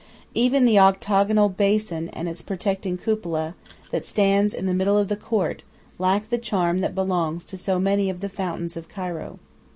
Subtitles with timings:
[0.33, 3.53] Even the octagonal basin and its protecting cupola
[3.91, 5.61] that stands in the middle of the court
[5.99, 9.37] lack the charm that belongs to so many of the fountains of Cairo.